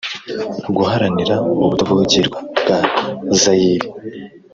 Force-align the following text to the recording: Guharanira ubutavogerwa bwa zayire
Guharanira 0.75 1.35
ubutavogerwa 1.63 2.37
bwa 2.61 2.79
zayire 3.41 3.87